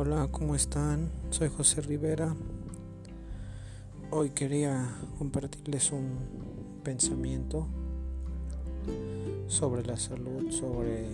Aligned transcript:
Hola, 0.00 0.28
¿cómo 0.30 0.54
están? 0.54 1.10
Soy 1.30 1.48
José 1.48 1.80
Rivera. 1.80 2.32
Hoy 4.12 4.30
quería 4.30 4.94
compartirles 5.18 5.90
un 5.90 6.80
pensamiento 6.84 7.66
sobre 9.48 9.84
la 9.84 9.96
salud, 9.96 10.52
sobre 10.52 11.04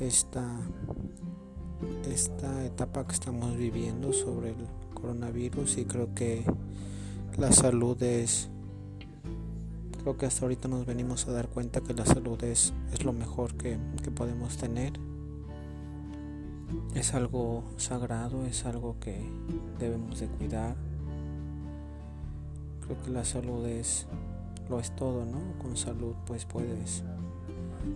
esta, 0.00 0.46
esta 2.10 2.64
etapa 2.64 3.06
que 3.06 3.12
estamos 3.12 3.54
viviendo, 3.54 4.14
sobre 4.14 4.52
el 4.52 4.66
coronavirus 4.94 5.76
y 5.76 5.84
creo 5.84 6.14
que 6.14 6.42
la 7.36 7.52
salud 7.52 8.02
es, 8.02 8.48
creo 10.00 10.16
que 10.16 10.24
hasta 10.24 10.46
ahorita 10.46 10.68
nos 10.68 10.86
venimos 10.86 11.28
a 11.28 11.32
dar 11.32 11.48
cuenta 11.48 11.82
que 11.82 11.92
la 11.92 12.06
salud 12.06 12.42
es, 12.44 12.72
es 12.94 13.04
lo 13.04 13.12
mejor 13.12 13.58
que, 13.58 13.76
que 14.02 14.10
podemos 14.10 14.56
tener 14.56 14.94
es 16.94 17.14
algo 17.14 17.64
sagrado, 17.76 18.46
es 18.46 18.64
algo 18.64 18.96
que 19.00 19.20
debemos 19.78 20.20
de 20.20 20.28
cuidar. 20.28 20.76
Creo 22.80 23.02
que 23.02 23.10
la 23.10 23.24
salud 23.24 23.66
es 23.66 24.06
lo 24.68 24.80
es 24.80 24.90
todo, 24.96 25.24
¿no? 25.24 25.58
Con 25.62 25.76
salud 25.76 26.14
pues 26.26 26.44
puedes 26.44 27.04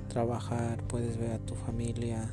trabajar, 0.08 0.82
puedes 0.84 1.16
ver 1.18 1.32
a 1.32 1.38
tu 1.38 1.54
familia, 1.54 2.28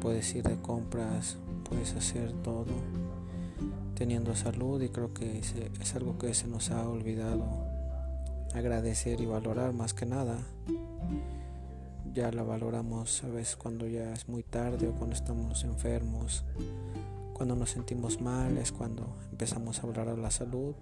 puedes 0.00 0.34
ir 0.34 0.44
de 0.44 0.60
compras, 0.60 1.38
puedes 1.68 1.94
hacer 1.94 2.32
todo 2.42 2.66
teniendo 3.94 4.34
salud 4.34 4.80
y 4.82 4.88
creo 4.88 5.12
que 5.12 5.38
es 5.38 5.94
algo 5.94 6.18
que 6.18 6.32
se 6.34 6.48
nos 6.48 6.70
ha 6.70 6.88
olvidado 6.88 7.44
agradecer 8.54 9.20
y 9.20 9.26
valorar 9.26 9.72
más 9.72 9.94
que 9.94 10.06
nada 10.06 10.38
ya 12.12 12.32
la 12.32 12.42
valoramos 12.42 13.22
a 13.24 13.28
veces 13.28 13.56
cuando 13.56 13.86
ya 13.86 14.12
es 14.12 14.28
muy 14.28 14.42
tarde 14.42 14.88
o 14.88 14.92
cuando 14.92 15.14
estamos 15.14 15.64
enfermos, 15.64 16.44
cuando 17.32 17.56
nos 17.56 17.70
sentimos 17.70 18.20
mal 18.20 18.58
es 18.58 18.72
cuando 18.72 19.16
empezamos 19.30 19.78
a 19.78 19.86
hablar 19.86 20.10
de 20.10 20.16
la 20.16 20.30
salud 20.30 20.74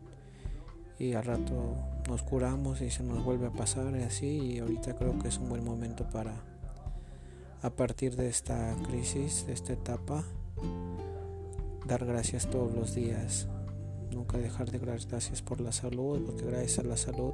y 0.98 1.12
al 1.12 1.24
rato 1.24 1.76
nos 2.08 2.22
curamos 2.22 2.80
y 2.80 2.90
se 2.90 3.02
nos 3.02 3.22
vuelve 3.24 3.46
a 3.46 3.52
pasar 3.52 3.94
y 3.96 4.02
así 4.02 4.26
y 4.26 4.58
ahorita 4.58 4.96
creo 4.96 5.18
que 5.18 5.28
es 5.28 5.38
un 5.38 5.48
buen 5.48 5.64
momento 5.64 6.08
para 6.08 6.34
a 7.62 7.70
partir 7.70 8.16
de 8.16 8.28
esta 8.28 8.74
crisis, 8.86 9.46
de 9.46 9.52
esta 9.52 9.72
etapa, 9.72 10.22
dar 11.86 12.04
gracias 12.04 12.48
todos 12.48 12.72
los 12.74 12.94
días, 12.94 13.48
nunca 14.12 14.38
dejar 14.38 14.70
de 14.70 14.78
dar 14.78 14.98
gracias 15.08 15.42
por 15.42 15.60
la 15.60 15.72
salud, 15.72 16.22
porque 16.24 16.44
gracias 16.44 16.78
a 16.78 16.82
la 16.84 16.96
salud 16.96 17.32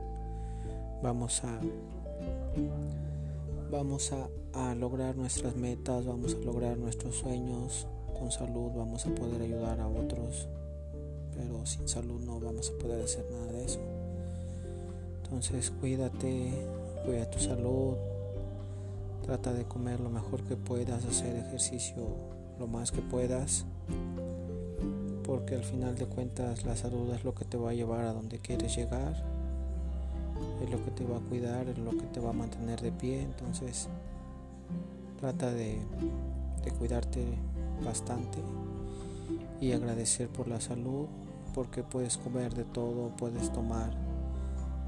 vamos 1.02 1.44
a 1.44 1.60
vamos 3.74 4.12
a, 4.12 4.74
lograr 4.76 5.16
nuestras 5.16 5.56
metas, 5.56 6.06
vamos 6.06 6.36
a 6.40 6.44
lograr 6.44 6.78
nuestros 6.78 7.16
sueños, 7.16 7.88
con 8.16 8.30
salud 8.30 8.70
vamos 8.76 9.04
a 9.04 9.12
poder 9.12 9.42
ayudar 9.42 9.80
a 9.80 9.88
otros, 9.88 10.48
pero 11.34 11.66
sin 11.66 11.88
salud 11.88 12.20
no 12.20 12.38
vamos 12.38 12.70
a 12.70 12.80
poder 12.80 13.02
hacer 13.02 13.26
nada 13.32 13.52
de 13.52 13.64
eso. 13.64 13.80
Entonces 15.24 15.72
cuídate, 15.80 16.52
cuida 17.04 17.28
tu 17.28 17.40
salud, 17.40 17.94
trata 19.22 19.52
de 19.52 19.64
comer 19.64 19.98
lo 19.98 20.10
mejor 20.10 20.44
que 20.44 20.54
puedas, 20.54 21.04
hacer 21.04 21.34
ejercicio 21.34 22.04
lo 22.60 22.68
más 22.68 22.92
que 22.92 23.02
puedas, 23.02 23.64
porque 25.24 25.56
al 25.56 25.64
final 25.64 25.96
de 25.96 26.06
cuentas 26.06 26.64
la 26.64 26.76
salud 26.76 27.12
es 27.12 27.24
lo 27.24 27.34
que 27.34 27.44
te 27.44 27.56
va 27.56 27.70
a 27.70 27.74
llevar 27.74 28.04
a 28.04 28.12
donde 28.12 28.38
quieres 28.38 28.76
llegar 28.76 29.43
es 30.62 30.70
lo 30.70 30.82
que 30.84 30.90
te 30.90 31.04
va 31.04 31.18
a 31.18 31.20
cuidar, 31.20 31.68
es 31.68 31.78
lo 31.78 31.90
que 31.90 32.06
te 32.06 32.20
va 32.20 32.30
a 32.30 32.32
mantener 32.32 32.80
de 32.80 32.92
pie. 32.92 33.22
Entonces 33.22 33.88
trata 35.20 35.52
de, 35.52 35.78
cuidarte 36.78 37.24
bastante 37.84 38.38
y 39.60 39.72
agradecer 39.72 40.28
por 40.28 40.48
la 40.48 40.60
salud, 40.60 41.06
porque 41.54 41.82
puedes 41.82 42.16
comer 42.16 42.54
de 42.54 42.64
todo, 42.64 43.10
puedes 43.16 43.52
tomar 43.52 43.90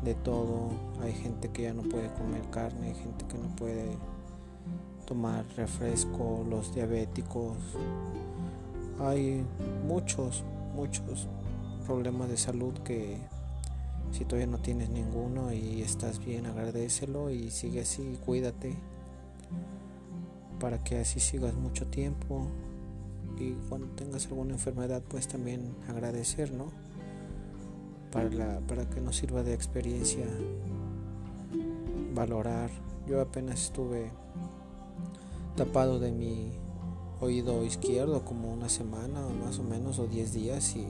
de 0.03 0.15
todo. 0.15 0.71
Hay 1.03 1.13
gente 1.13 1.49
que 1.51 1.63
ya 1.63 1.75
no 1.75 1.83
puede 1.83 2.13
comer 2.15 2.43
carne, 2.51 2.89
hay 2.89 2.95
gente 2.95 3.25
que 3.27 3.39
no 3.39 3.49
puede 3.57 3.97
tomar 5.07 5.45
refresco, 5.57 6.45
los 6.49 6.75
diabéticos. 6.75 7.57
Hay 9.01 9.45
muchos, 9.87 10.43
muchos 10.75 11.29
problemas 11.87 12.29
de 12.29 12.37
salud 12.37 12.75
que 12.85 13.19
si 14.13 14.25
todavía 14.25 14.47
no 14.47 14.59
tienes 14.59 14.91
ninguno 14.91 15.53
y 15.53 15.83
estás 15.83 16.25
bien, 16.25 16.47
agradecelo 16.47 17.31
y 17.31 17.51
sigue 17.51 17.81
así, 17.81 18.19
cuídate 18.25 18.77
para 20.59 20.83
que 20.83 20.99
así 20.99 21.21
sigas 21.21 21.55
mucho 21.55 21.87
tiempo 21.87 22.47
y 23.39 23.53
cuando 23.69 23.89
tengas 23.89 24.27
alguna 24.27 24.55
enfermedad 24.55 25.03
pues 25.09 25.29
también 25.29 25.75
agradecer, 25.89 26.53
¿no? 26.53 26.67
Para, 28.11 28.31
la, 28.31 28.61
para 28.61 28.89
que 28.89 29.01
nos 29.01 29.17
sirva 29.17 29.43
de 29.43 29.53
experiencia, 29.53 30.25
valorar. 32.15 32.71
Yo 33.07 33.21
apenas 33.21 33.63
estuve 33.65 34.11
tapado 35.55 35.99
de 35.99 36.13
mi 36.13 36.51
oído 37.21 37.65
izquierdo 37.65 38.25
como 38.25 38.53
una 38.53 38.69
semana 38.69 39.21
más 39.45 39.59
o 39.59 39.63
menos 39.63 39.99
o 39.99 40.07
10 40.07 40.33
días 40.33 40.77
y 40.77 40.87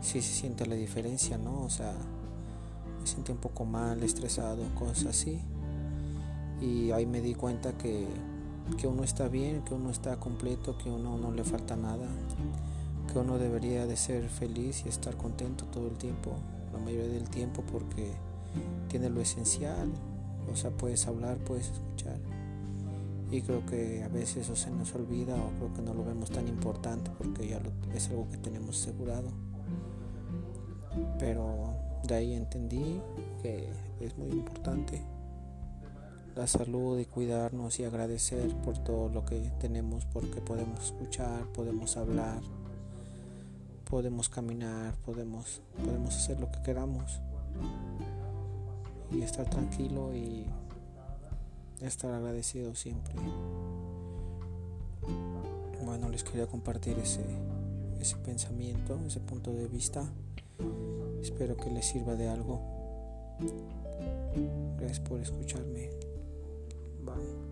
sí 0.00 0.20
se 0.22 0.32
siente 0.32 0.66
la 0.66 0.74
diferencia, 0.74 1.38
¿no? 1.38 1.62
O 1.62 1.70
sea, 1.70 1.94
sentí 3.08 3.32
un 3.32 3.38
poco 3.38 3.64
mal, 3.64 4.02
estresado, 4.02 4.62
cosas 4.74 5.06
así. 5.06 5.40
Y 6.60 6.90
ahí 6.90 7.06
me 7.06 7.20
di 7.20 7.34
cuenta 7.34 7.72
que, 7.72 8.06
que 8.76 8.86
uno 8.86 9.04
está 9.04 9.28
bien, 9.28 9.62
que 9.62 9.74
uno 9.74 9.90
está 9.90 10.18
completo, 10.18 10.76
que 10.78 10.90
uno 10.90 11.18
no 11.18 11.32
le 11.32 11.44
falta 11.44 11.76
nada, 11.76 12.06
que 13.12 13.18
uno 13.18 13.38
debería 13.38 13.86
de 13.86 13.96
ser 13.96 14.28
feliz 14.28 14.84
y 14.84 14.88
estar 14.88 15.16
contento 15.16 15.64
todo 15.66 15.88
el 15.88 15.96
tiempo, 15.96 16.32
la 16.72 16.78
mayoría 16.78 17.08
del 17.08 17.28
tiempo 17.28 17.62
porque 17.70 18.12
tiene 18.88 19.08
lo 19.08 19.20
esencial, 19.20 19.90
o 20.52 20.56
sea, 20.56 20.70
puedes 20.70 21.06
hablar, 21.06 21.38
puedes 21.38 21.70
escuchar. 21.70 22.18
Y 23.30 23.42
creo 23.42 23.64
que 23.66 24.02
a 24.02 24.08
veces 24.08 24.38
eso 24.38 24.56
se 24.56 24.70
nos 24.70 24.94
olvida 24.94 25.36
o 25.36 25.50
creo 25.58 25.74
que 25.74 25.82
no 25.82 25.92
lo 25.92 26.02
vemos 26.02 26.30
tan 26.30 26.48
importante 26.48 27.10
porque 27.18 27.46
ya 27.46 27.60
es 27.94 28.08
algo 28.08 28.28
que 28.30 28.38
tenemos 28.38 28.80
asegurado. 28.80 29.30
Pero 31.18 31.74
de 32.04 32.14
ahí 32.14 32.34
entendí 32.34 33.00
que 33.42 33.68
es 34.00 34.16
muy 34.16 34.30
importante 34.30 35.02
la 36.38 36.46
salud 36.46 36.98
y 37.00 37.04
cuidarnos 37.04 37.80
y 37.80 37.84
agradecer 37.84 38.54
por 38.58 38.78
todo 38.78 39.08
lo 39.08 39.24
que 39.24 39.50
tenemos 39.58 40.04
porque 40.04 40.40
podemos 40.40 40.84
escuchar, 40.84 41.44
podemos 41.52 41.96
hablar, 41.96 42.40
podemos 43.90 44.28
caminar, 44.28 44.94
podemos, 45.04 45.60
podemos 45.84 46.14
hacer 46.14 46.38
lo 46.38 46.48
que 46.52 46.62
queramos 46.62 47.20
y 49.10 49.22
estar 49.22 49.50
tranquilo 49.50 50.14
y 50.14 50.46
estar 51.80 52.12
agradecido 52.12 52.74
siempre. 52.76 53.14
Bueno, 55.84 56.08
les 56.08 56.22
quería 56.22 56.46
compartir 56.46 56.98
ese, 57.00 57.24
ese 57.98 58.16
pensamiento, 58.16 59.00
ese 59.06 59.18
punto 59.18 59.52
de 59.52 59.66
vista. 59.66 60.04
Espero 61.20 61.56
que 61.56 61.70
les 61.70 61.86
sirva 61.86 62.14
de 62.14 62.28
algo. 62.28 62.60
Gracias 64.78 65.00
por 65.00 65.20
escucharme. 65.20 65.90
Bye. 67.04 67.47